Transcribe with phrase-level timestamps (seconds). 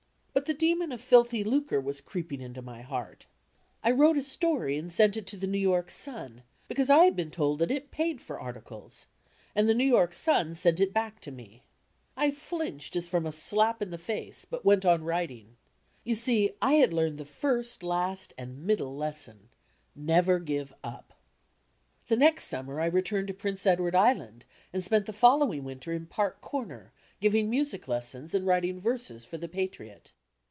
[0.33, 3.17] But the demon of filthy lucre was creeping into my hean.
[3.83, 7.17] I wrote a story and sent it to the New York Sun, because I had
[7.17, 9.05] been told that it paid for articles;
[9.53, 11.63] and the New York Sun sent it back to me.
[12.15, 15.57] I flinched, as from a slap in the face, but went on writing.
[16.05, 19.49] You see I had learned the first, last, and middle lesson
[19.95, 21.13] "Never give up!"
[22.07, 26.05] The next summer I returned to Prince Edward Island and spent the following winter in
[26.07, 30.11] Paric Comer, giving mu sic lessons and writing verses for the Patriot.